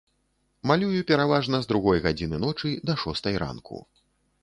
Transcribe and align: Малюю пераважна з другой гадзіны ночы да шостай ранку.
Малюю 0.71 1.01
пераважна 1.11 1.61
з 1.65 1.71
другой 1.73 2.03
гадзіны 2.09 2.43
ночы 2.49 2.75
да 2.89 3.01
шостай 3.07 3.43
ранку. 3.49 3.77